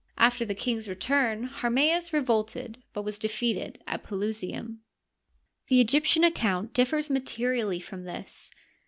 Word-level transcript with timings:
After 0.17 0.45
the 0.45 0.55
king's 0.55 0.87
return 0.89 1.47
Harmsds 1.47 2.11
re 2.11 2.21
volted, 2.21 2.81
but 2.91 3.03
was 3.03 3.19
defeated 3.19 3.83
at 3.85 4.01
Pelusium. 4.01 4.79
The 5.67 5.79
Egyptian 5.79 6.23
account 6.23 6.73
differs 6.73 7.11
materially 7.11 7.79
from 7.79 8.05
this. 8.05 8.49